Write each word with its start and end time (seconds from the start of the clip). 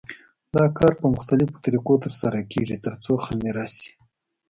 دا 0.55 0.65
کار 0.77 0.93
په 1.01 1.05
مختلفو 1.15 1.57
طریقو 1.65 1.95
تر 2.03 2.13
سره 2.21 2.39
کېږي 2.51 2.77
ترڅو 2.85 3.13
خمېره 3.25 3.65
شي. 3.77 3.91